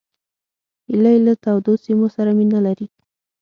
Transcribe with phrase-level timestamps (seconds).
[0.89, 2.87] هیلۍ له تودو سیمو سره مینه لري